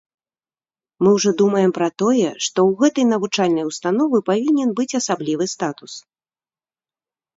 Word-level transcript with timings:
Мы 1.03 1.09
ўжо 1.17 1.33
думаем 1.41 1.71
пра 1.77 1.89
тое, 2.03 2.29
што 2.47 2.59
ў 2.69 2.79
гэтай 2.81 3.05
навучальнай 3.13 3.69
установы 3.73 4.17
павінен 4.33 4.69
быць 4.81 4.89
асаблівы 5.01 5.45
статус. 5.55 5.93